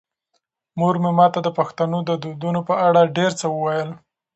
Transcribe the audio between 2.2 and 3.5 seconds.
دودونو په اړه ډېر څه